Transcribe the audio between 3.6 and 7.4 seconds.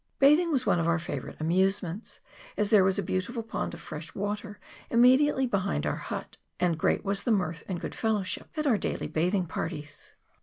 of fresh water immediately behind our hut, and great was the